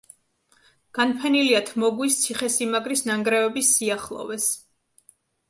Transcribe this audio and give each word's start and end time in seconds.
განფენილია 0.97 1.59
თმოგვის 1.67 2.17
ციხესიმაგრის 2.23 3.05
ნანგრევების 3.11 3.71
სიახლოვეს. 3.77 4.51